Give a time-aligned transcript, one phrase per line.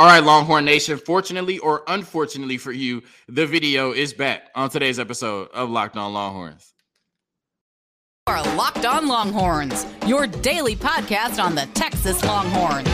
[0.00, 0.96] All right, Longhorn Nation.
[0.96, 6.14] Fortunately or unfortunately for you, the video is back on today's episode of Locked On
[6.14, 6.72] Longhorns.
[8.26, 12.88] Are Locked On Longhorns, your daily podcast on the Texas Longhorns.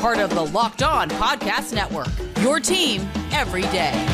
[0.00, 2.08] Part of the Locked On Podcast Network.
[2.40, 4.13] Your team every day.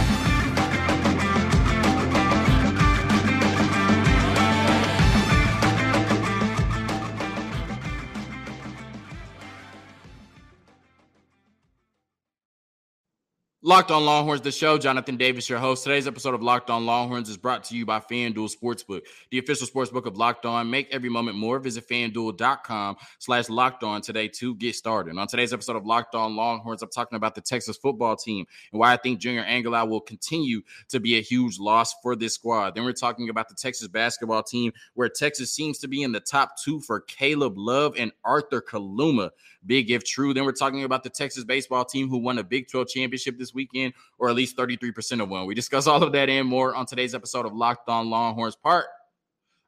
[13.62, 14.78] Locked on Longhorns, the show.
[14.78, 15.84] Jonathan Davis, your host.
[15.84, 19.66] Today's episode of Locked on Longhorns is brought to you by FanDuel Sportsbook, the official
[19.66, 20.70] sportsbook of Locked On.
[20.70, 21.58] Make every moment more.
[21.58, 25.18] Visit fanduel.com slash locked on today to get started.
[25.18, 28.80] On today's episode of Locked on Longhorns, I'm talking about the Texas football team and
[28.80, 32.74] why I think Junior Angilau will continue to be a huge loss for this squad.
[32.74, 36.20] Then we're talking about the Texas basketball team, where Texas seems to be in the
[36.20, 39.32] top two for Caleb Love and Arthur Kaluma.
[39.66, 40.32] Big if true.
[40.32, 43.49] Then we're talking about the Texas baseball team who won a Big 12 championship this
[43.54, 45.46] weekend, or at least 33% of one.
[45.46, 48.86] We discuss all of that and more on today's episode of Locked On Longhorns, part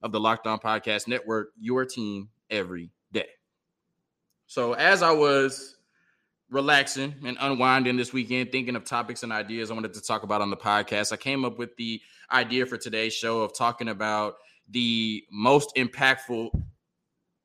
[0.03, 3.29] of the Locked On Podcast Network, your team every day.
[4.47, 5.77] So, as I was
[6.51, 10.43] relaxing and unwinding this weekend, thinking of topics and ideas I wanted to talk about
[10.43, 14.35] on the podcast, I came up with the idea for today's show of talking about
[14.69, 16.51] the most impactful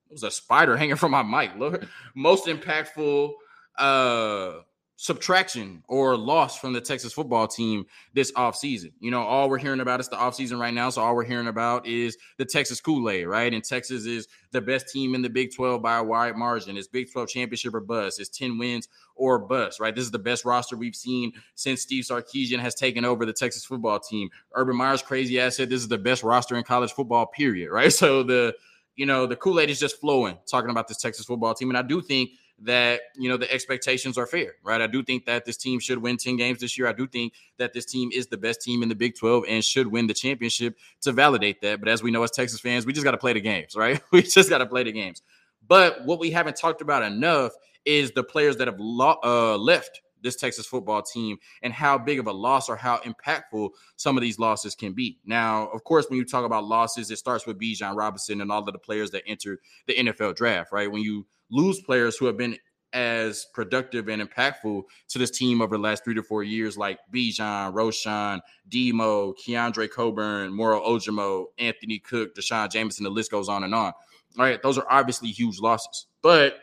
[0.10, 1.52] it was a spider hanging from my mic.
[1.58, 1.86] Look,
[2.16, 3.34] most impactful
[3.78, 4.54] uh
[5.00, 8.92] subtraction or loss from the Texas football team this offseason.
[9.00, 10.90] You know, all we're hearing about is the offseason right now.
[10.90, 13.54] So all we're hearing about is the Texas Kool-Aid, right?
[13.54, 16.76] And Texas is the best team in the Big 12 by a wide margin.
[16.78, 18.20] It's Big 12 championship or bust.
[18.20, 19.94] It's 10 wins or bust, right?
[19.94, 23.64] This is the best roster we've seen since Steve Sarkisian has taken over the Texas
[23.64, 24.30] football team.
[24.56, 27.94] Urban Meyer's crazy ass said this is the best roster in college football, period, right?
[27.98, 28.56] So the
[28.96, 31.70] you know, the Kool Aid is just flowing talking about this Texas football team.
[31.70, 34.82] And I do think that, you know, the expectations are fair, right?
[34.82, 36.88] I do think that this team should win 10 games this year.
[36.88, 39.64] I do think that this team is the best team in the Big 12 and
[39.64, 41.80] should win the championship to validate that.
[41.80, 44.02] But as we know, as Texas fans, we just got to play the games, right?
[44.12, 45.22] We just got to play the games.
[45.68, 47.52] But what we haven't talked about enough
[47.86, 52.20] is the players that have lo- uh, left this Texas football team and how big
[52.20, 55.20] of a loss or how impactful some of these losses can be.
[55.26, 58.60] Now, of course, when you talk about losses, it starts with Bijan Robinson and all
[58.60, 60.92] of the players that enter the NFL draft, right?
[60.92, 62.58] When you lose players who have been
[62.94, 67.00] as productive and impactful to this team over the last three to four years, like
[67.14, 68.40] Bijan, Roschon,
[68.70, 73.92] Demo, Keondre Coburn, Moro Ojomo, Anthony Cook, D'Shawn Jamison, the list goes on and on.
[74.38, 76.08] All right, those are obviously huge losses.
[76.22, 76.60] But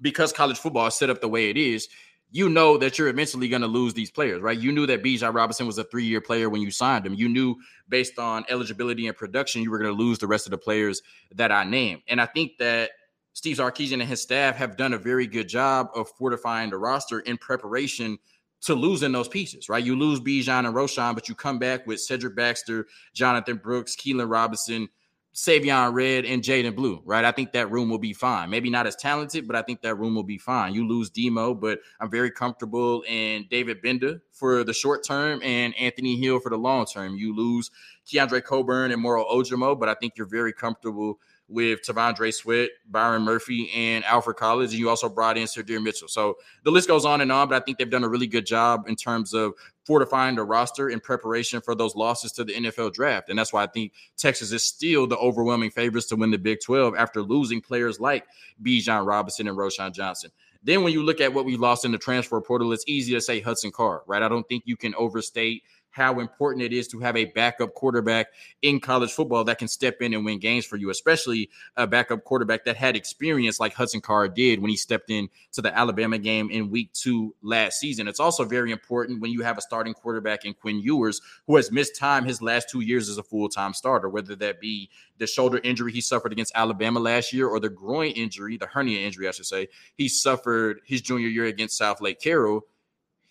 [0.00, 1.88] because college football is set up the way it is,
[2.30, 4.58] you know that you're eventually going to lose these players, right?
[4.58, 7.14] You knew that Bijan Robinson was a three year player when you signed him.
[7.14, 7.56] You knew
[7.88, 11.02] based on eligibility and production, you were going to lose the rest of the players
[11.34, 12.02] that I named.
[12.08, 12.90] And I think that
[13.32, 17.20] Steve Sarkisian and his staff have done a very good job of fortifying the roster
[17.20, 18.18] in preparation
[18.62, 19.84] to losing those pieces, right?
[19.84, 24.28] You lose Bijan and Roschon, but you come back with Cedric Baxter, Jonathan Brooks, Keilan
[24.28, 24.88] Robinson,
[25.34, 27.24] Savion Red and Jaydon Blue, right?
[27.24, 28.50] I think that room will be fine.
[28.50, 30.74] Maybe not as talented, but I think that room will be fine.
[30.74, 35.76] You lose Demo, but I'm very comfortable in David Gbenda for the short term and
[35.76, 37.16] Anthony Hill for the long term.
[37.16, 37.70] You lose
[38.06, 43.22] Keondre Coburn and Moro Ojomo, but I think you're very comfortable with T'Vondre Sweat, Byron
[43.22, 44.72] Murphy, and Alfred Collins.
[44.72, 46.08] And you also brought in Sir Sydir Mitchell.
[46.08, 48.44] So the list goes on and on, but I think they've done a really good
[48.44, 49.54] job in terms of
[49.84, 53.30] fortifying the roster in preparation for those losses to the NFL draft.
[53.30, 56.58] And that's why I think Texas is still the overwhelming favorites to win the Big
[56.62, 58.26] 12 after losing players like
[58.62, 60.30] Bijan Robinson and Roschon Johnson.
[60.62, 63.20] Then when you look at what we lost in the transfer portal, it's easy to
[63.20, 64.22] say Hudson Card, right?
[64.22, 65.62] I don't think you can overstate–
[65.98, 68.28] how important it is to have a backup quarterback
[68.62, 72.22] in college football that can step in and win games for you, especially a backup
[72.22, 76.16] quarterback that had experience like Hudson Card did when he stepped in to the Alabama
[76.16, 78.06] game in week two last season.
[78.06, 81.72] It's also very important when you have a starting quarterback in Quinn Ewers who has
[81.72, 84.88] missed time his last two years as a full-time starter, whether that be
[85.18, 89.00] the shoulder injury he suffered against Alabama last year or the groin injury, the hernia
[89.00, 89.66] injury, I should say,
[89.96, 92.62] he suffered his junior year against Southlake Carroll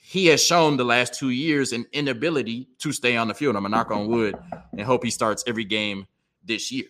[0.08, 3.58] he has shown the last two years an inability to stay on the field.
[3.58, 4.38] I'm gonna knock on wood
[4.72, 6.08] and hope he starts every game
[6.46, 6.86] this year.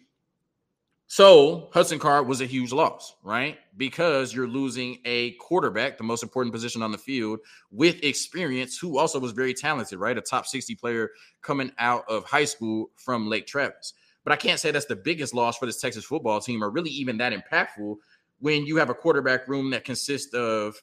[1.07, 3.57] So Hudson Card was a huge loss, right?
[3.75, 7.39] Because you're losing a quarterback, the most important position on the field,
[7.71, 10.15] with experience, who also was very talented, right?
[10.15, 11.09] A top 60 player
[11.41, 13.95] coming out of high school from Lake Travis.
[14.25, 16.91] But I can't say that's the biggest loss for this Texas football team, or really
[16.91, 17.95] even that impactful
[18.37, 20.79] when you have a quarterback room that consists of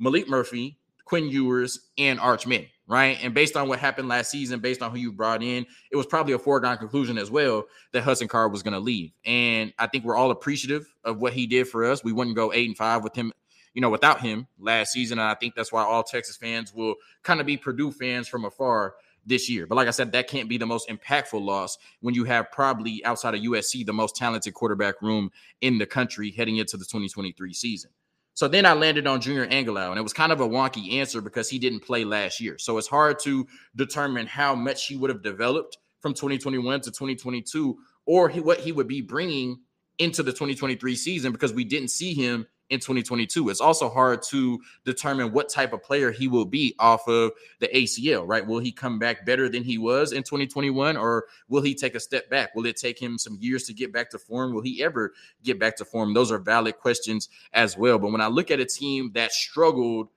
[0.00, 0.78] Maalik Murphy,
[1.08, 3.18] Quinn Ewers, and Arch Manning, right?
[3.22, 6.04] And based on what happened last season, based on who you brought in, it was
[6.04, 9.12] probably a foregone conclusion as well that Hudson Card was going to leave.
[9.24, 12.04] And I think we're all appreciative of what he did for us.
[12.04, 13.32] We wouldn't go eight and five with him,
[13.72, 15.18] you know, without him last season.
[15.18, 18.44] And I think that's why all Texas fans will kind of be Purdue fans from
[18.44, 18.92] afar
[19.24, 19.66] this year.
[19.66, 23.02] But like I said, that can't be the most impactful loss when you have probably
[23.06, 25.30] outside of USC the most talented quarterback room
[25.62, 27.90] in the country heading into the 2023 season.
[28.38, 31.20] So then I landed on Junior Angilau, and it was kind of a wonky answer
[31.20, 32.56] because he didn't play last year.
[32.56, 37.76] So it's hard to determine how much he would have developed from 2021 to 2022
[38.06, 39.58] or he, what he would be bringing
[39.98, 43.48] into the 2023 season because we didn't see him in 2022.
[43.48, 47.68] It's also hard to determine what type of player he will be off of the
[47.68, 48.46] ACL, right?
[48.46, 52.00] Will he come back better than he was in 2021 or will he take a
[52.00, 52.54] step back?
[52.54, 54.52] Will it take him some years to get back to form?
[54.52, 55.12] Will he ever
[55.42, 56.14] get back to form?
[56.14, 57.98] Those are valid questions as well.
[57.98, 60.08] But when I look at a team that struggled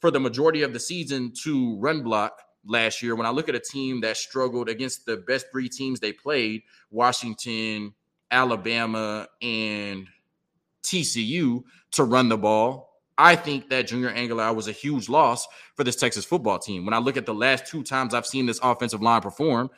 [0.00, 3.54] for the majority of the season to run block last year, when I look at
[3.54, 7.94] a team that struggled against the best three teams they played, Washington,
[8.30, 10.06] Alabama, and
[10.82, 12.88] TCU to run the ball.
[13.16, 16.84] I think that Junior Angilau was a huge loss for this Texas football team.
[16.84, 19.70] When I look at the last two times I've seen this offensive line perform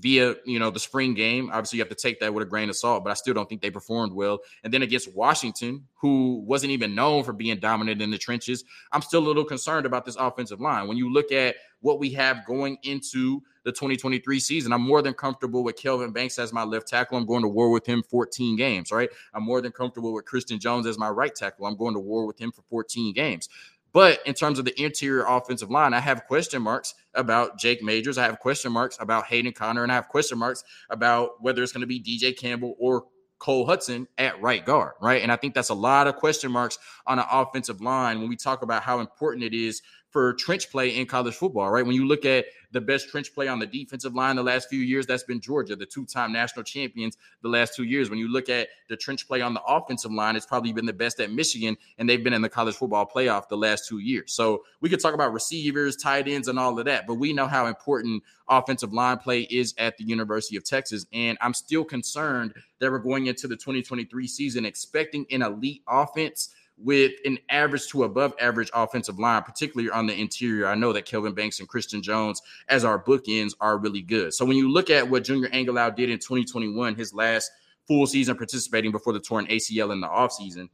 [0.00, 2.68] via, you know, the spring game, obviously you have to take that with a grain
[2.68, 4.40] of salt, but I still don't think they performed well.
[4.64, 9.02] And then against Washington, who wasn't even known for being dominant in the trenches, I'm
[9.02, 10.88] still a little concerned about this offensive line.
[10.88, 14.72] When you look at what we have going into the 2023 season.
[14.72, 17.18] I'm more than comfortable with Kelvin Banks as my left tackle.
[17.18, 19.10] I'm going to war with him 14 games, right?
[19.34, 21.66] I'm more than comfortable with Christian Jones as my right tackle.
[21.66, 23.50] I'm going to war with him for 14 games.
[23.92, 28.16] But in terms of the interior offensive line, I have question marks about Jake Majors.
[28.16, 31.72] I have question marks about Hayden Conner, and I have question marks about whether it's
[31.72, 33.04] going to be DJ Campbell or
[33.38, 35.22] Cole Hudson at right guard, right?
[35.22, 38.36] And I think that's a lot of question marks on an offensive line when we
[38.36, 39.82] talk about how important it is
[40.18, 41.86] for trench play in college football, right?
[41.86, 44.80] When you look at the best trench play on the defensive line the last few
[44.80, 48.10] years, that's been Georgia, the two time national champions the last two years.
[48.10, 50.92] When you look at the trench play on the offensive line, it's probably been the
[50.92, 54.32] best at Michigan, and they've been in the college football playoff the last two years.
[54.32, 57.46] So we could talk about receivers, tight ends, and all of that, but we know
[57.46, 61.06] how important offensive line play is at the University of Texas.
[61.12, 66.52] And I'm still concerned that we're going into the 2023 season expecting an elite offense
[66.80, 70.66] with an average to above average offensive line, particularly on the interior.
[70.66, 74.32] I know that Kelvin Banks and Christian Jones, as our bookends, are really good.
[74.34, 77.50] So when you look at what Junior Angilau did in 2021, his last
[77.86, 80.68] full season participating before the torn ACL in the offseason,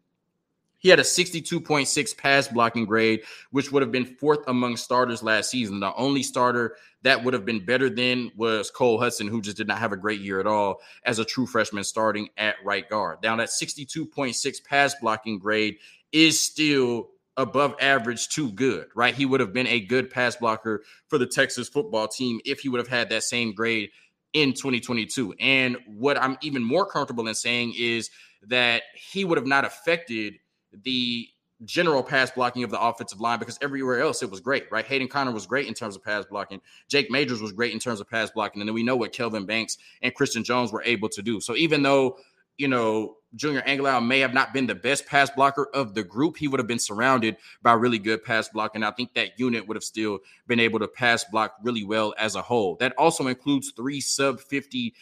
[0.85, 3.23] he had a 62.6 pass blocking grade,
[3.53, 5.81] which would have been fourth among starters last season.
[5.81, 9.67] The only starter that would have been better than was Cole Hudson, who just did
[9.67, 13.21] not have a great year at all as a true freshman starting at right guard.
[13.23, 15.79] Now, that 62.6 pass blocking grade
[16.13, 17.09] is still
[17.39, 19.15] above average to good, right?
[19.15, 22.69] He would have been a good pass blocker for the Texas football team if he
[22.69, 23.89] would have had that same grade
[24.35, 25.35] in 2022.
[25.41, 28.11] And what I'm even more comfortable in saying is
[28.49, 30.35] that he would have not affected
[30.83, 31.29] the
[31.65, 34.85] general pass blocking of the offensive line because everywhere else it was great, right?
[34.85, 36.61] Hayden Conner was great in terms of pass blocking.
[36.89, 38.61] Jake Majors was great in terms of pass blocking.
[38.61, 41.41] And then we know what Kelvin Banks and Christian Jones were able to do.
[41.41, 42.19] So even though,
[42.59, 46.37] you know, Junior Angilau may have not been the best pass blocker of the group,
[46.37, 48.85] he would have been surrounded by really good pass blocking.
[48.85, 52.37] I think that unit would have still been able to pass block really well as
[52.37, 52.77] a whole.
[52.77, 54.95] That also includes three sub 50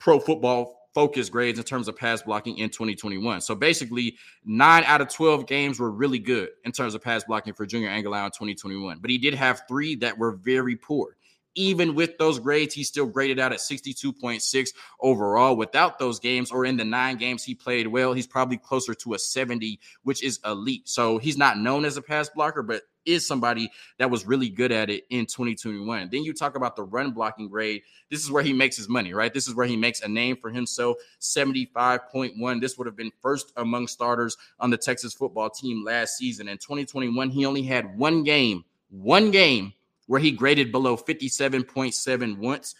[0.00, 3.40] pro football focus grades in terms of pass blocking in 2021.
[3.40, 7.54] So basically, nine out of 12 games were really good in terms of pass blocking
[7.54, 8.98] for Junior Angilau in 2021.
[9.00, 11.16] But he did have three that were very poor.
[11.54, 14.68] Even with those grades, he still graded out at 62.6
[15.00, 15.56] overall.
[15.56, 19.14] Without those games, or in the nine games he played well, he's probably closer to
[19.14, 20.88] a 70, which is elite.
[20.88, 24.70] So he's not known as a pass blocker, but is somebody that was really good
[24.70, 26.08] at it in 2021.
[26.12, 27.82] Then you talk about the run blocking grade.
[28.10, 29.32] This is where he makes his money, right?
[29.32, 32.60] This is where he makes a name for himself 75.1.
[32.60, 36.48] This would have been first among starters on the Texas football team last season.
[36.48, 39.72] In 2021, he only had one game, one game
[40.06, 42.74] where he graded below 57.7 once.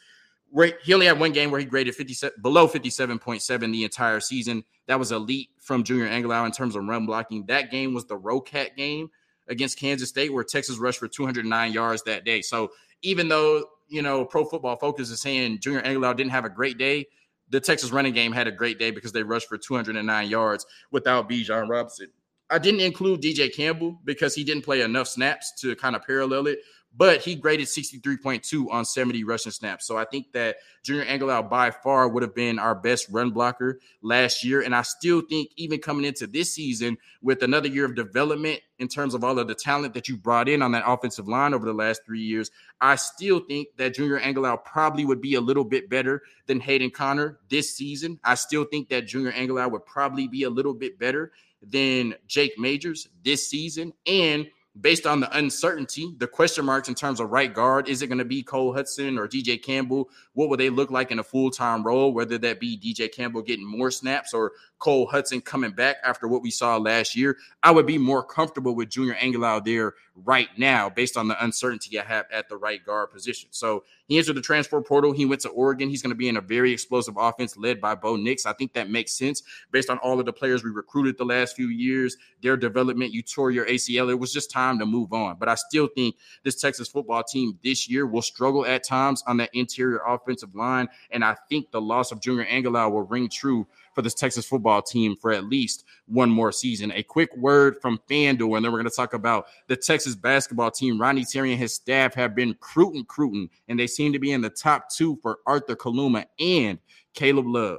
[0.51, 4.65] Right, he only had one game where he graded 57 below 57.7 the entire season.
[4.87, 7.45] That was elite from Junior Angilau in terms of run blocking.
[7.47, 9.11] That game was the Rocat game
[9.49, 12.43] against Kansas State, where Texas rushed for 209 yards that day.
[12.43, 12.71] So
[13.02, 16.78] even though you know Pro Football Focus is saying Junior Angilau didn't have a great
[16.78, 17.07] day,
[17.50, 21.28] the Texas running game had a great day because they rushed for 209 yards without
[21.28, 22.09] Bijan Robinson.
[22.50, 26.47] I didn't include DJ Campbell because he didn't play enough snaps to kind of parallel
[26.47, 26.61] it
[26.97, 29.87] but he graded 63.2 on 70 rushing snaps.
[29.87, 33.78] So I think that Junior Angilau by far would have been our best run blocker
[34.02, 34.62] last year.
[34.62, 38.88] And I still think, even coming into this season with another year of development in
[38.88, 41.66] terms of all of the talent that you brought in on that offensive line over
[41.66, 45.64] the last three years, I still think that Junior Angilau probably would be a little
[45.64, 48.18] bit better than Hayden Conner this season.
[48.25, 52.59] I still think that Junior Angilau would probably be a little bit better than Jake
[52.59, 53.92] Majors this season.
[54.07, 54.49] And
[54.81, 58.19] based on the uncertainty, the question marks in terms of right guard, is it going
[58.19, 60.09] to be Cole Hudson or DJ Campbell?
[60.35, 62.13] What will they look like in a full time role?
[62.13, 66.43] Whether that be DJ Campbell getting more snaps or Cole Hudson coming back after what
[66.43, 69.95] we saw last year, I would be more comfortable with Junior Angilau there
[70.25, 73.49] right now based on the uncertainty I have at the right guard position.
[73.53, 75.13] So he entered the transfer portal.
[75.13, 75.89] He went to Oregon.
[75.89, 78.47] He's going to be in a very explosive offense led by Bo Nix.
[78.47, 81.55] I think that makes sense based on all of the players we recruited the last
[81.57, 83.13] few years, their development.
[83.13, 84.11] You tore your ACL.
[84.11, 85.37] It was just time to move on.
[85.39, 89.37] But I still think this Texas football team this year will struggle at times on
[89.39, 90.89] that interior offensive line.
[91.11, 93.67] And I think the loss of Junior Angilau will ring true
[93.99, 96.93] for this Texas football team for at least one more season.
[96.93, 100.71] A quick word from FanDuel, and then we're going to talk about the Texas basketball
[100.71, 101.00] team.
[101.00, 104.40] Rodney Terry and his staff have been cruiting, cruiting, and they seem to be in
[104.40, 106.78] the top two for Arthur Kaluma and
[107.12, 107.78] Caleb Love.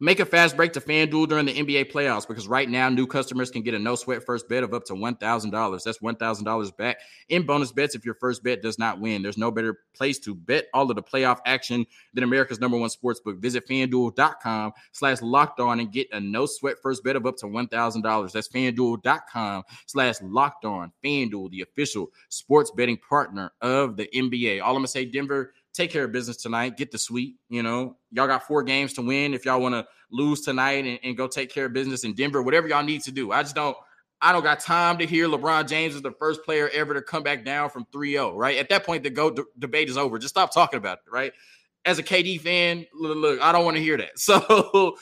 [0.00, 3.50] Make a fast break to FanDuel during the NBA playoffs because right now new customers
[3.50, 5.82] can get a no sweat first bet of up to $1,000.
[5.84, 6.98] That's $1,000 back
[7.28, 9.22] in bonus bets if your first bet does not win.
[9.22, 12.90] There's no better place to bet all of the playoff action than America's number one
[12.90, 13.38] sports book.
[13.38, 17.46] Visit fanduel.com slash locked on and get a no sweat first bet of up to
[17.46, 18.32] $1,000.
[18.32, 20.92] That's fanduel.com slash locked on.
[21.02, 24.60] FanDuel, the official sports betting partner of the NBA.
[24.60, 26.76] All I'm going to say, Denver take care of business tonight.
[26.76, 27.38] Get the sweep.
[27.48, 29.34] You know, y'all got four games to win.
[29.34, 32.42] If y'all want to lose tonight and, and, go take care of business in Denver,
[32.42, 33.32] whatever y'all need to do.
[33.32, 33.76] I just don't.
[34.22, 37.22] I don't got time to hear LeBron James is the first player ever to come
[37.22, 38.56] back down from 3-0, right?
[38.56, 40.18] At that point, the go d- debate is over.
[40.18, 41.34] Just stop talking about it, right?
[41.84, 44.12] As a KD fan, look, look I don't want to hear that.
[44.16, 44.96] So,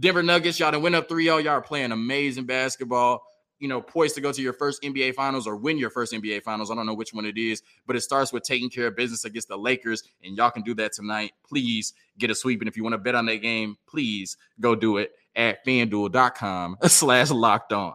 [0.00, 1.44] Denver Nuggets, y'all done went up 3-0.
[1.44, 3.22] Y'all are playing amazing basketball
[3.58, 6.42] you know, poised to go to your first NBA finals or win your first NBA
[6.42, 6.70] finals.
[6.70, 9.24] I don't know which one it is, but it starts with taking care of business
[9.24, 11.32] against the Lakers, and y'all can do that tonight.
[11.46, 12.60] Please get a sweep.
[12.60, 16.76] And if you want to bet on that game, please go do it at fanduel.com
[16.86, 17.94] slash locked on.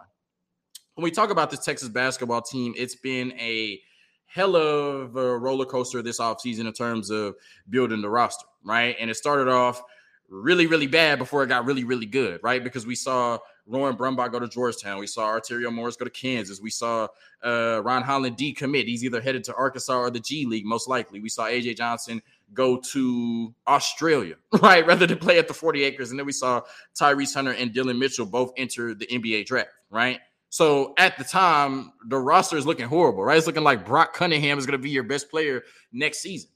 [0.96, 3.79] When we talk about this Texas basketball team, it's been a
[4.25, 7.36] hell of a roller coaster this offseason in terms of
[7.70, 8.96] building the roster, right?
[9.00, 9.82] And it started off
[10.29, 12.63] really, really bad before it got really, really good, right?
[12.63, 15.00] Because we saw Rowan Brumbaugh go to Georgetown.
[15.00, 16.60] We saw Arterio Morris go to Kansas.
[16.60, 17.08] We saw
[17.43, 18.86] uh, Ron Holland decommit.
[18.86, 21.20] He's either headed to Arkansas or the G League, most likely.
[21.20, 22.22] We saw AJ Johnson
[22.53, 26.12] go to Australia, right, rather than play at the 40 acres.
[26.12, 26.62] And then we saw
[27.00, 30.20] Tyrese Hunter and Dillon Mitchell both enter the NBA draft, right?
[30.50, 33.38] So at the time, the roster is looking horrible, right?
[33.38, 36.51] It's looking like Brock Cunningham is going to be your best player next season.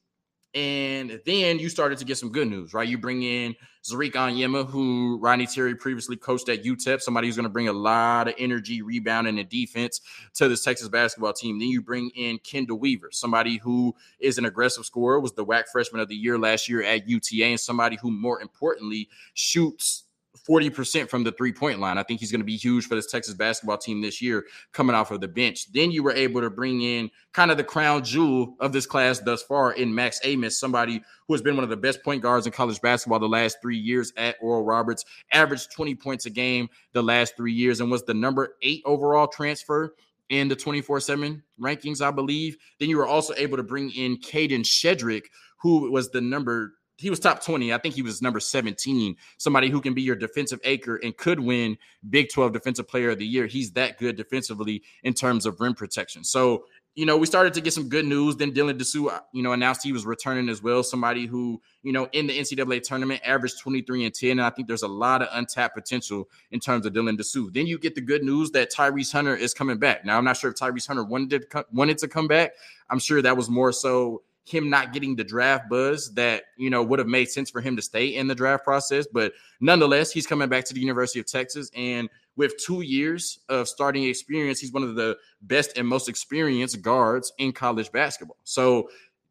[0.57, 2.87] And then you started to get some good news, right?
[2.87, 7.43] You bring in Ze'Rik Onyema, who Rodney Terry previously coached at UTEP, somebody who's going
[7.43, 10.01] to bring a lot of energy, rebounding, and defense
[10.33, 11.59] to this Texas basketball team.
[11.59, 15.65] Then you bring in Chendall Weaver, somebody who is an aggressive scorer, was the WAC
[15.71, 20.05] freshman of the year last year at UTA, and somebody who, more importantly, shoots
[20.37, 21.97] 40% from the three point line.
[21.97, 24.95] I think he's going to be huge for this Texas basketball team this year coming
[24.95, 25.71] off of the bench.
[25.71, 29.19] Then you were able to bring in kind of the crown jewel of this class
[29.19, 32.45] thus far in Max Abmas, somebody who has been one of the best point guards
[32.45, 36.69] in college basketball the last three years at Oral Roberts, averaged 20 points a game
[36.93, 39.93] the last three years, and was the number eight overall transfer
[40.29, 42.57] in the 24 7 rankings, I believe.
[42.79, 45.25] Then you were also able to bring in Kadin Shedrick,
[45.61, 47.73] who was the number he was top 20.
[47.73, 49.15] I think he was number 17.
[49.37, 51.77] Somebody who can be your defensive anchor and could win
[52.09, 53.45] Big 12 Defensive Player of the Year.
[53.45, 56.23] He's that good defensively in terms of rim protection.
[56.23, 58.37] So, you know, we started to get some good news.
[58.37, 60.81] Then Dylan Disu, uh, you know, announced he was returning as well.
[60.81, 64.31] Somebody who, you know, in the NCAA tournament averaged 23 and 10.
[64.31, 67.53] And I think there's a lot of untapped potential in terms of Dylan Disu.
[67.53, 70.03] Then you get the good news that Tyrese Hunter is coming back.
[70.03, 72.53] Now, I'm not sure if Tyrese Hunter wanted to, wanted to come back.
[72.89, 76.81] I'm sure that was more so him not getting the draft buzz that you know
[76.81, 79.05] would have made sense for him to stay in the draft process.
[79.11, 83.67] But nonetheless, he's coming back to the University of Texas, and with two years of
[83.67, 88.37] starting experience, he's one of the best and most experienced guards in college basketball.
[88.43, 88.89] So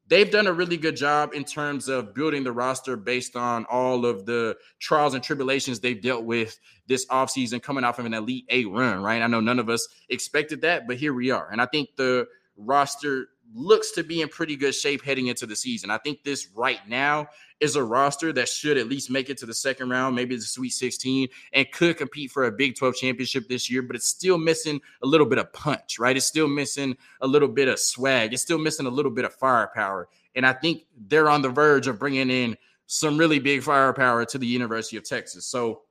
[0.09, 4.05] they've done a really good job in terms of building the roster based on all
[4.05, 8.45] of the trials and tribulations they've dealt with this offseason coming off of an elite
[8.49, 9.23] eight run, right?
[9.23, 11.49] I know none of us expected that, but here we are.
[11.51, 15.57] And I think the roster looks to be in pretty good shape heading into the
[15.57, 15.91] season.
[15.91, 17.29] I think this right now
[17.61, 20.43] is a roster that should at least make it to the second round, maybe the
[20.43, 24.37] Sweet 16, and could compete for a Big 12 championship this year, but it's still
[24.37, 26.17] missing a little bit of punch, right?
[26.17, 28.35] It's still missing a little bit of swag.
[28.35, 30.09] It's still missing a little bit of firepower.
[30.35, 34.39] And I think they're on the verge of bringing in some really big firepower to
[34.39, 35.47] the University of Texas.
[35.47, 35.83] So,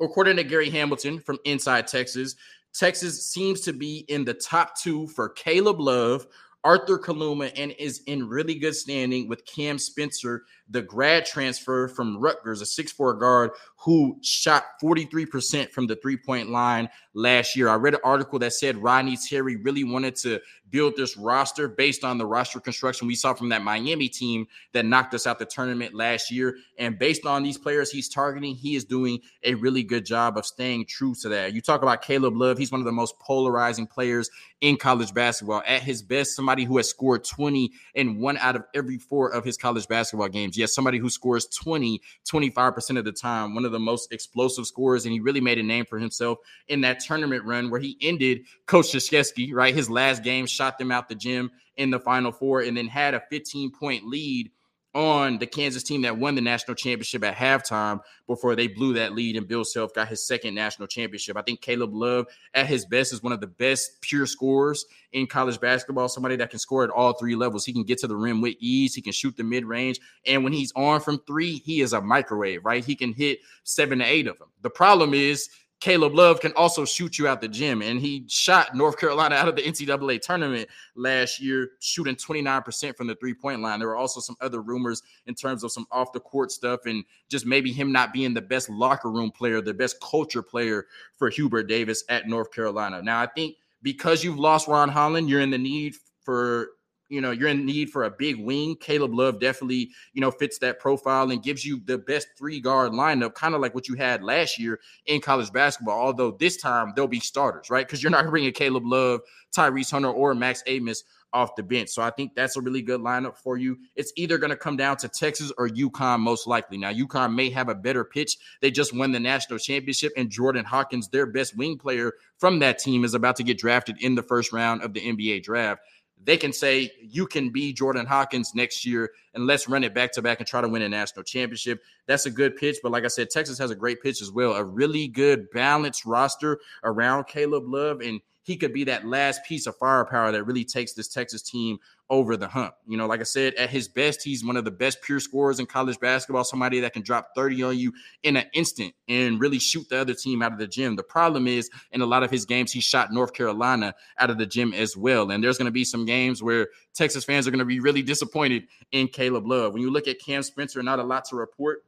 [0.00, 2.36] according to Gary Hamilton from Inside Texas,
[2.72, 6.26] Texas seems to be in the top two for Caleb Love
[6.64, 12.16] Arthur Kaluma and is in really good standing with Cam Spencer, the grad transfer from
[12.16, 13.50] Rutgers, a 6'4 guard
[13.84, 17.68] who shot 43% from the three point line last year.
[17.68, 20.40] I read an article that said Rodney Terry really wanted to
[20.70, 24.86] build this roster based on the roster construction we saw from that Miami team that
[24.86, 26.56] knocked us out the tournament last year.
[26.78, 30.46] And based on these players he's targeting, he is doing a really good job of
[30.46, 31.52] staying true to that.
[31.52, 34.30] You talk about Caleb Love, he's one of the most polarizing players
[34.64, 35.62] in college basketball.
[35.66, 39.44] At his best, somebody who has scored 20 in one out of every four of
[39.44, 40.56] his college basketball games.
[40.56, 45.04] Yes, somebody who scores 20, 25% of the time, one of the most explosive scorers.
[45.04, 48.46] And he really made a name for himself in that tournament run where he ended
[48.64, 49.74] Coach Krzyzewski, right?
[49.74, 53.12] His last game shot them out the gym in the final four and then had
[53.12, 54.50] a 15 point lead
[54.94, 59.12] on the Kansas team that won the national championship at halftime before they blew that
[59.12, 61.36] lead and Bill Self got his second national championship.
[61.36, 65.26] I think Caleb Love at his best is one of the best pure scorers in
[65.26, 67.64] college basketball, somebody that can score at all three levels.
[67.64, 70.52] He can get to the rim with ease, he can shoot the mid-range, and when
[70.52, 72.84] he's on from 3, he is a microwave, right?
[72.84, 74.48] He can hit 7 to 8 of them.
[74.62, 75.48] The problem is
[75.80, 77.82] Caleb Love can also shoot you out the gym.
[77.82, 83.06] And he shot North Carolina out of the NCAA tournament last year, shooting 29% from
[83.06, 83.78] the three point line.
[83.78, 87.04] There were also some other rumors in terms of some off the court stuff and
[87.28, 91.28] just maybe him not being the best locker room player, the best culture player for
[91.28, 93.02] Hubert Davis at North Carolina.
[93.02, 96.70] Now, I think because you've lost Ron Holland, you're in the need for
[97.14, 98.76] you know you're in need for a big wing.
[98.76, 102.92] Caleb Love definitely you know fits that profile and gives you the best three guard
[102.92, 105.98] lineup, kind of like what you had last year in college basketball.
[105.98, 107.86] Although this time they'll be starters, right?
[107.86, 109.20] Because you're not bringing Caleb Love,
[109.56, 111.02] Tyrese Hunter, or Max Abmas
[111.34, 111.90] off the bench.
[111.90, 113.76] So I think that's a really good lineup for you.
[113.96, 116.78] It's either going to come down to Texas or UConn, most likely.
[116.78, 118.38] Now, UConn may have a better pitch.
[118.62, 122.78] They just won the national championship, and Jordan Hawkins, their best wing player from that
[122.78, 125.82] team, is about to get drafted in the first round of the NBA draft
[126.24, 130.12] they can say you can be Jordan Hawkins next year and let's run it back
[130.12, 131.82] to back and try to win a national championship.
[132.06, 132.78] That's a good pitch.
[132.82, 134.52] But like I said, Texas has a great pitch as well.
[134.52, 138.00] A really good balanced roster around Caleb Love.
[138.00, 141.78] And he could be that last piece of firepower that really takes this Texas team
[142.10, 142.74] over the hump.
[142.86, 145.58] You know, like I said, at his best, he's one of the best pure scorers
[145.58, 149.58] in college basketball, somebody that can drop 30 on you in an instant and really
[149.58, 150.96] shoot the other team out of the gym.
[150.96, 154.38] The problem is, in a lot of his games, he shot North Carolina out of
[154.38, 155.30] the gym as well.
[155.30, 158.02] And there's going to be some games where Texas fans are going to be really
[158.02, 159.72] disappointed in Caleb Love.
[159.72, 161.84] When you look at Cam Spencer, not a lot to report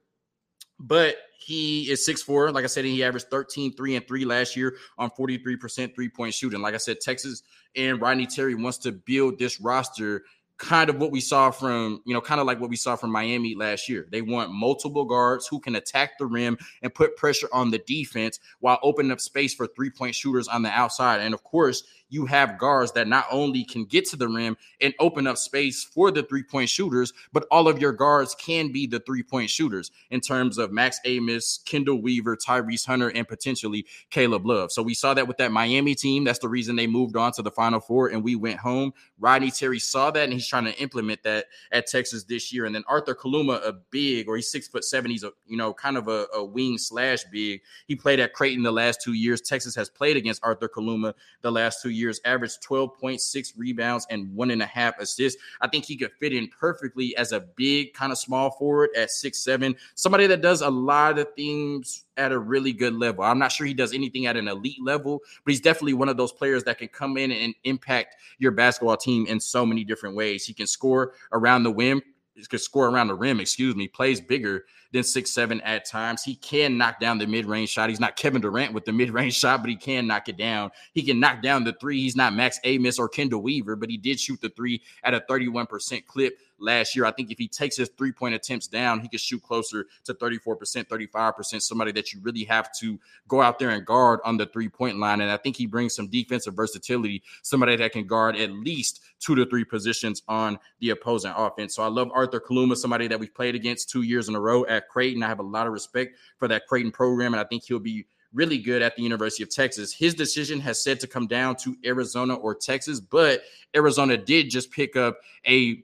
[0.79, 2.53] but he is 6'4.
[2.53, 6.35] Like I said, he averaged 13, 3 and 3 last year on 43% three point
[6.35, 6.61] shooting.
[6.61, 7.43] Like I said, Texas
[7.77, 10.25] and Rodney Terry wants to build this roster
[10.59, 13.13] kind of what we saw from, you know, kind of like what we saw from
[13.13, 14.09] Miami last year.
[14.11, 18.41] They want multiple guards who can attack the rim and put pressure on the defense
[18.61, 21.21] while opening up space for three point shooters on the outside.
[21.21, 24.95] And of course, you have guards that not only can get to the rim and
[25.01, 28.87] open up space for the three point shooters, but all of your guards can be
[28.87, 33.87] the three point shooters in terms of Max Abmas, Chendall Weaver, Tyrese Hunter, and potentially
[34.11, 34.73] Caleb Love.
[34.73, 36.25] So we saw that with that Miami team.
[36.25, 38.93] That's the reason they moved on to the Final Four and we went home.
[39.19, 42.67] Rodney Terry saw that and he's trying to implement that at Texas this year.
[42.67, 45.11] And then Arthur Kaluma, a big, or he's six foot seven.
[45.11, 47.63] He's a you know kind of a, a wing slash big.
[47.87, 49.41] He played at Creighton the last two years.
[49.41, 54.51] Texas has played against Arthur Kaluma the last two years, averaged 12.6 rebounds and one
[54.51, 55.41] and a half assists.
[55.61, 59.11] I think he could fit in perfectly as a big kind of small forward at
[59.11, 63.25] six seven, somebody that does a lot of things at a really good level.
[63.25, 66.17] I'm not sure he does anything at an elite level, but he's definitely one of
[66.17, 70.17] those players that can come in and impact your basketball team in so many different
[70.17, 70.45] ways.
[70.45, 72.03] He can score around the rim,
[72.49, 76.23] could score around the rim, excuse me, plays bigger than six seven at times.
[76.23, 77.89] He can knock down the mid range shot.
[77.89, 80.71] He's not Kevin Durant with the mid range shot, but he can knock it down.
[80.93, 82.01] He can knock down the three.
[82.01, 85.21] He's not Max Abmas or Chendall Weaver, but he did shoot the three at a
[85.21, 87.05] 31% clip last year.
[87.05, 90.15] I think if he takes his three point attempts down, he could shoot closer to
[90.15, 94.47] 34%, 35%, somebody that you really have to go out there and guard on the
[94.47, 95.21] three point line.
[95.21, 99.35] And I think he brings some defensive versatility, somebody that can guard at least two
[99.35, 101.75] to three positions on the opposing offense.
[101.75, 104.65] So I love Arthur Kaluma, somebody that we've played against two years in a row
[104.77, 105.23] at Creighton.
[105.23, 108.07] I have a lot of respect for that Creighton program, and I think he'll be
[108.33, 109.93] really good at the University of Texas.
[109.93, 113.43] His decision has said to come down to Arizona or Texas, but
[113.75, 115.83] Arizona did just pick up a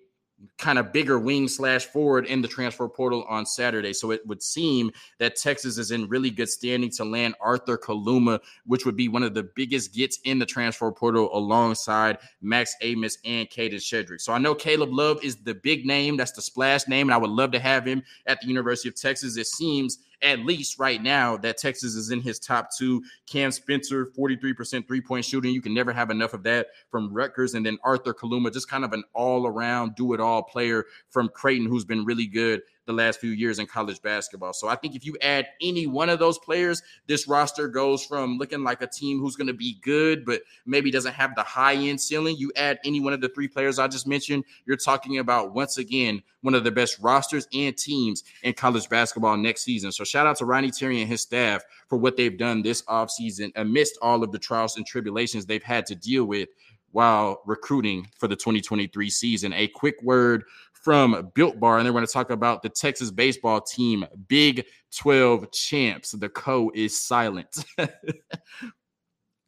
[0.58, 3.92] kind of bigger wing slash forward in the transfer portal on Saturday.
[3.92, 8.40] So it would seem that Texas is in really good standing to land Arthur Kaluma,
[8.66, 13.18] which would be one of the biggest gets in the transfer portal alongside Max Abmas
[13.24, 14.20] and Kadin Shedrick.
[14.20, 16.16] So I know Caleb Love is the big name.
[16.16, 17.08] That's the splash name.
[17.08, 19.36] And I would love to have him at the University of Texas.
[19.36, 23.02] It seems at least right now that Texas is in his top two.
[23.26, 25.52] Cam Spencer, 43% three point shooting.
[25.52, 27.54] You can never have enough of that from Rutgers.
[27.54, 31.28] And then Arthur Kaluma, just kind of an all around do it all player from
[31.28, 34.52] Creighton who's been really good the last few years in college basketball.
[34.52, 38.38] So I think if you add any one of those players, this roster goes from
[38.38, 41.74] looking like a team who's going to be good, but maybe doesn't have the high
[41.74, 42.36] end ceiling.
[42.36, 45.78] You add any one of the three players I just mentioned, you're talking about once
[45.78, 49.92] again one of the best rosters and teams in college basketball next season.
[49.92, 53.52] So shout out to Rodney Terry and his staff for what they've done this offseason
[53.56, 56.48] amidst all of the trials and tribulations they've had to deal with
[56.92, 59.52] while recruiting for the 2023 season.
[59.54, 60.44] A quick word
[60.82, 64.66] from Built Bar, and then we're going to talk about the Texas baseball team, Big
[64.96, 66.10] 12 champs.
[66.10, 67.64] The co is silent.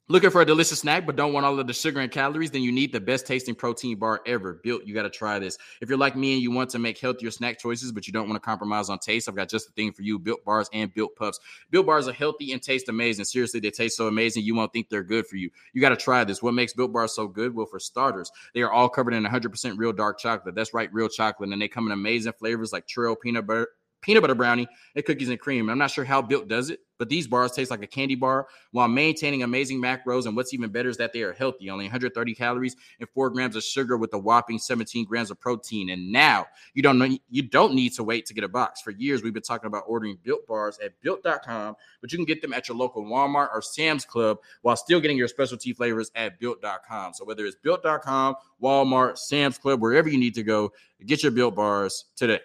[0.08, 2.50] Looking for a delicious snack but don't want all of the sugar and calories?
[2.50, 4.60] Then you need the best tasting protein bar ever.
[4.62, 5.56] Built, you got to try this.
[5.80, 8.28] If you're like me and you want to make healthier snack choices but you don't
[8.28, 10.92] want to compromise on taste, I've got just the thing for you Built Bars and
[10.92, 11.40] Built Puffs.
[11.70, 13.24] Built Bars are healthy and taste amazing.
[13.24, 15.48] Seriously, they taste so amazing you won't think they're good for you.
[15.72, 16.42] You got to try this.
[16.42, 17.54] What makes Built Bars so good?
[17.54, 20.54] Well, for starters, they are all covered in 100% real dark chocolate.
[20.54, 21.48] That's right, real chocolate.
[21.48, 23.68] And they come in amazing flavors like trail peanut butter
[24.04, 25.70] peanut butter brownie, and cookies and cream.
[25.70, 28.46] I'm not sure how Built does it, but these bars taste like a candy bar
[28.72, 30.26] while maintaining amazing macros.
[30.26, 33.56] And what's even better is that they are healthy, only 130 calories and four grams
[33.56, 35.90] of sugar with a whopping 17 grams of protein.
[35.90, 38.80] And now you don't know you don't need to wait to get a box.
[38.80, 42.42] For years, we've been talking about ordering Built bars at built.com, but you can get
[42.42, 46.38] them at your local Walmart or Sam's Club while still getting your specialty flavors at
[46.38, 47.14] built.com.
[47.14, 50.72] So whether it's built.com, Walmart, Sam's Club, wherever you need to go,
[51.06, 52.40] get your Built bars today.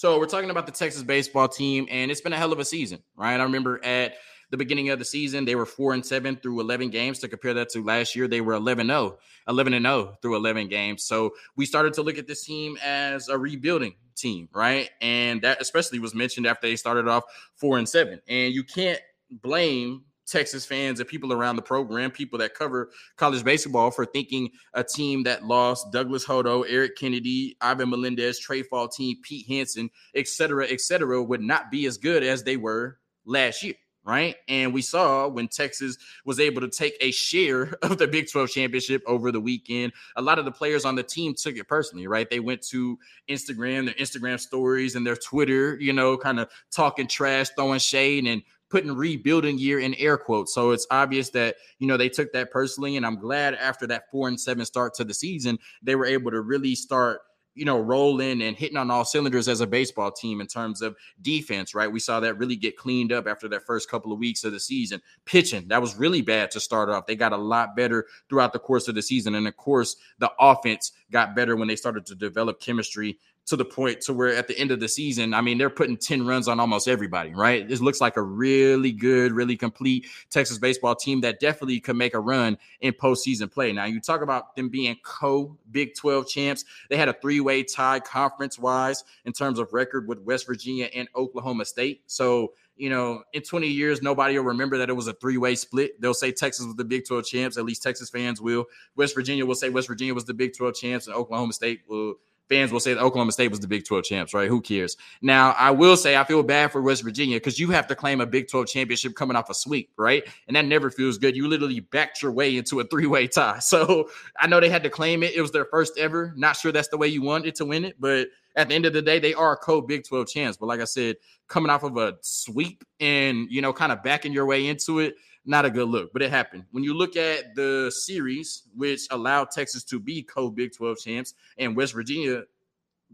[0.00, 2.64] So we're talking about the Texas baseball team, and it's been a hell of a
[2.64, 3.38] season, right?
[3.38, 4.14] I remember at
[4.50, 7.18] the beginning of the season, they were four and seven through 11 games.
[7.18, 10.68] To compare that to last year, they were 11 0, 11 and 0 through 11
[10.68, 11.04] games.
[11.04, 14.88] So we started to look at this team as a rebuilding team, right?
[15.02, 17.24] And that especially was mentioned after they started off
[17.56, 18.22] four and seven.
[18.26, 23.44] And you can't blame Texas fans and people around the program, people that cover college
[23.44, 29.20] baseball, for thinking a team that lost Douglas Hodo, Eric Kennedy, Ivan Melendez, Trey Faltine,
[29.22, 33.62] Pete Hansen, et cetera, et cetera, would not be as good as they were last
[33.62, 33.74] year.
[34.02, 34.36] Right.
[34.48, 38.48] And we saw when Texas was able to take a share of the Big 12
[38.48, 42.06] championship over the weekend, a lot of the players on the team took it personally,
[42.06, 42.28] right?
[42.28, 47.08] They went to Instagram, their Instagram stories and their Twitter, you know, kind of talking
[47.08, 50.54] trash, throwing shade and putting rebuilding year in air quotes.
[50.54, 52.96] So it's obvious that, you know, they took that personally.
[52.96, 56.30] And I'm glad after that four and seven start to the season, they were able
[56.30, 57.20] to really start
[57.54, 60.96] you know, rolling and hitting on all cylinders as a baseball team in terms of
[61.20, 61.90] defense, right?
[61.90, 64.60] We saw that really get cleaned up after that first couple of weeks of the
[64.60, 65.02] season.
[65.24, 67.06] Pitching, that was really bad to start off.
[67.06, 69.34] They got a lot better throughout the course of the season.
[69.34, 73.64] And of course, the offense got better when they started to develop chemistry to the
[73.64, 76.46] point to where at the end of the season, I mean, they're putting 10 runs
[76.46, 77.68] on almost everybody, right?
[77.68, 82.14] This looks like a really good, really complete Texas baseball team that definitely could make
[82.14, 83.72] a run in postseason play.
[83.72, 86.64] Now, you talk about them being co Big 12 champs.
[86.88, 90.88] They had a three way tie conference wise in terms of record with West Virginia
[90.94, 92.02] and Oklahoma State.
[92.06, 95.54] So, you know, in 20 years, nobody will remember that it was a three way
[95.54, 96.00] split.
[96.00, 97.58] They'll say Texas was the Big 12 champs.
[97.58, 98.66] At least Texas fans will.
[98.96, 102.14] West Virginia will say West Virginia was the Big 12 champs, and Oklahoma State will
[102.50, 104.48] fans will say that Oklahoma State was the Big 12 champs, right?
[104.48, 104.96] Who cares?
[105.22, 108.20] Now, I will say I feel bad for West Virginia because you have to claim
[108.20, 110.24] a Big 12 championship coming off a sweep, right?
[110.48, 111.36] And that never feels good.
[111.36, 113.60] You literally backed your way into a three way tie.
[113.60, 115.34] So I know they had to claim it.
[115.34, 116.34] It was their first ever.
[116.36, 118.92] Not sure that's the way you wanted to win it, but at the end of
[118.92, 120.56] the day, they are a co Big 12 champs.
[120.56, 124.32] But like I said, coming off of a sweep and, you know, kind of backing
[124.32, 126.64] your way into it, not a good look, but it happened.
[126.70, 131.34] When you look at the series, which allowed Texas to be co Big 12 champs
[131.58, 132.44] and West Virginia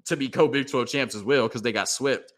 [0.04, 2.32] to be co Big 12 champs as well because they got swept.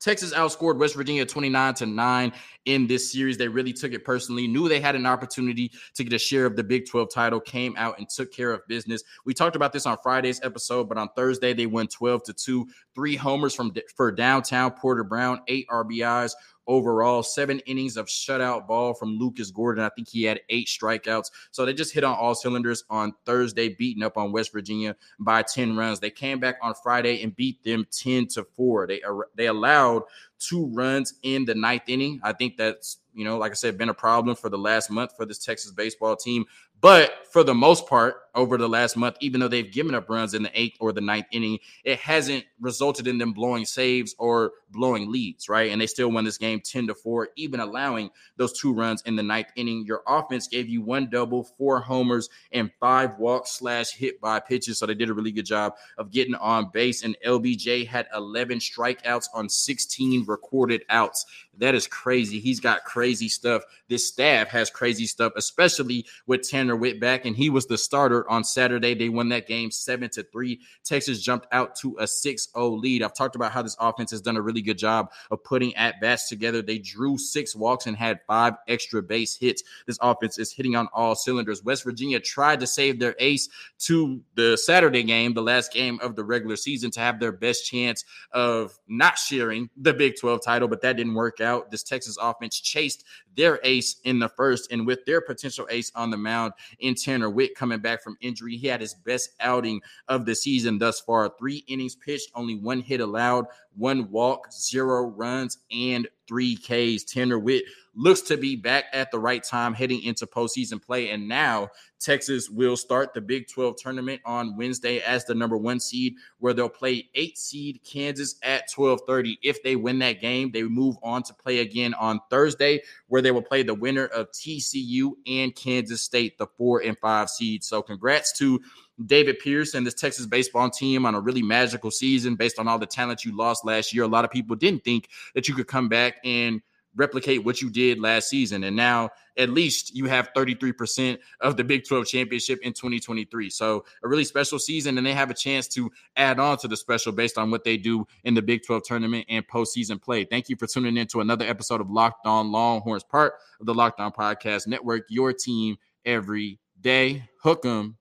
[0.00, 2.32] Texas outscored West Virginia 29 to 9
[2.66, 3.38] in this series.
[3.38, 6.56] They really took it personally, knew they had an opportunity to get a share of
[6.56, 9.02] the Big 12 title, came out and took care of business.
[9.24, 12.68] We talked about this on Friday's episode, but on Thursday they won 12 to 2,
[12.94, 16.32] three homers from for downtown Porter Brown, eight RBIs,
[16.66, 19.84] overall, seven innings of shutout ball from Lucas Gordon.
[19.84, 21.30] I think he had eight strikeouts.
[21.50, 25.42] So they just hit on all cylinders on Thursday, beating up on West Virginia by
[25.42, 26.00] 10 runs.
[26.00, 28.86] They came back on Friday and beat them 10 to 4.
[28.86, 29.02] They
[29.34, 30.02] they allowed
[30.38, 32.20] two runs in the ninth inning.
[32.22, 35.12] I think that's, you know, like I said, been a problem for the last month
[35.16, 36.44] for this Texas baseball team.
[36.80, 40.34] But for the most part, over the last month, even though they've given up runs
[40.34, 44.52] in the eighth or the ninth inning, it hasn't resulted in them blowing saves or
[44.70, 45.72] blowing leads, right?
[45.72, 49.16] And they still won this game 10 to 4, even allowing those two runs in
[49.16, 49.86] the ninth inning.
[49.86, 54.78] Your offense gave you one double, four homers, and five walks slash hit by pitches.
[54.78, 57.02] So they did a really good job of getting on base.
[57.02, 61.24] And LBJ had 11 strikeouts on 16 recorded outs.
[61.56, 62.38] That is crazy.
[62.38, 63.62] He's got crazy stuff.
[63.88, 67.24] This staff has crazy stuff, especially with Tanner Witt back.
[67.24, 68.94] And he was the starter on Saturday.
[68.94, 70.60] They won that game seven to three.
[70.84, 73.02] Texas jumped out to a 6 0 lead.
[73.02, 76.00] I've talked about how this offense has done a really good job of putting at
[76.00, 76.62] bats together.
[76.62, 79.62] They drew six walks and had five extra base hits.
[79.86, 81.64] This offense is hitting on all cylinders.
[81.64, 83.48] West Virginia tried to save their ace
[83.80, 87.66] to the Saturday game, the last game of the regular season, to have their best
[87.66, 91.70] chance of not sharing the Big 12 title, but that didn't work out.
[91.70, 96.10] This Texas offense chased their ace in the first, and with their potential ace on
[96.10, 100.26] the mound in Tanner Witt coming back from injury, he had his best outing of
[100.26, 101.32] the season thus far.
[101.38, 107.04] Three innings pitched, only one hit allowed, one walk, zero runs, and three Ks.
[107.04, 111.10] Tanner Witt looks to be back at the right time heading into postseason play.
[111.10, 115.80] And now Texas will start the Big 12 tournament on Wednesday as the number one
[115.80, 119.38] seed, where they'll play eight seed Kansas at 1230.
[119.42, 123.30] If they win that game, they move on to play again on Thursday, where they
[123.30, 127.64] will play the winner of TCU and Kansas State, the four and five seed.
[127.64, 128.60] So congrats to
[129.04, 132.78] David Pierce and this Texas baseball team on a really magical season based on all
[132.78, 134.04] the talent you lost last year.
[134.04, 136.62] A lot of people didn't think that you could come back and
[136.96, 138.64] replicate what you did last season.
[138.64, 143.50] And now at least you have 33% of the Big 12 championship in 2023.
[143.50, 146.76] So a really special season, and they have a chance to add on to the
[146.76, 150.24] special based on what they do in the Big 12 tournament and postseason play.
[150.24, 153.74] Thank you for tuning in to another episode of Locked On Longhorns, part of the
[153.74, 157.28] Locked On Podcast Network, your team every day.
[157.42, 157.98] Hook 'em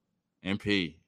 [0.59, 1.04] peace.